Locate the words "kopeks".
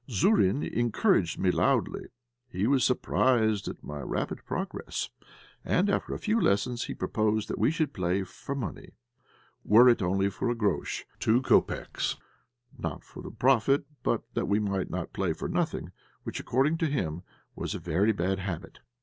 11.43-12.17